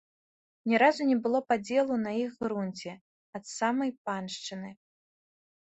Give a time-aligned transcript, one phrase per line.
[0.69, 2.91] Ні разу не было падзелу на іх грунце
[3.41, 4.69] ад самай паншчыны.